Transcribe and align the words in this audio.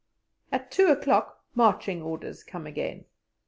At 0.51 0.71
two 0.71 0.87
o'clock 0.87 1.45
marching 1.53 2.01
orders 2.01 2.43
come 2.43 2.65
again. 2.65 3.05